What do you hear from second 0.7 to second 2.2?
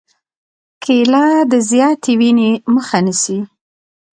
کېله د زیاتې